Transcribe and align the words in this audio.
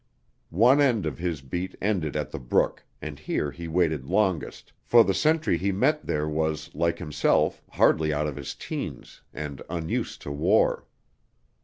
One 0.55 0.81
end 0.81 1.05
of 1.05 1.19
his 1.19 1.41
beat 1.41 1.75
ended 1.79 2.15
at 2.15 2.31
the 2.31 2.39
brook 2.39 2.83
and 3.03 3.19
here 3.19 3.51
he 3.51 3.67
waited 3.67 4.03
longest, 4.07 4.73
for 4.83 5.03
the 5.03 5.13
sentry 5.13 5.57
he 5.57 5.71
met 5.71 6.07
there 6.07 6.27
was, 6.27 6.73
like 6.73 6.97
himself, 6.97 7.61
hardly 7.69 8.11
out 8.11 8.25
of 8.25 8.35
his 8.35 8.55
teens, 8.55 9.21
and 9.31 9.61
unused 9.69 10.23
to 10.23 10.31
war. 10.31 10.87